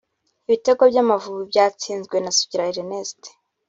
[0.47, 3.21] Ibitego by’Amavubi byatsinzwe na Sugira Ernest